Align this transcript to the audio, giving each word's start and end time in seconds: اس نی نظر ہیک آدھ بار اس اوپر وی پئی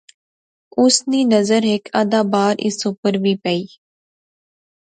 اس 0.81 0.95
نی 1.09 1.21
نظر 1.33 1.61
ہیک 1.71 1.83
آدھ 2.01 2.17
بار 2.31 2.53
اس 2.65 2.77
اوپر 2.87 3.13
وی 3.23 3.33
پئی 3.43 3.61